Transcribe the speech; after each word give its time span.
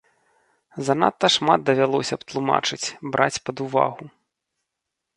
Занадта 0.87 1.27
шмат 1.35 1.59
давялося 1.69 2.15
б 2.21 2.33
тлумачыць, 2.33 2.83
браць 3.13 3.41
пад 3.51 3.57
увагу. 3.67 4.03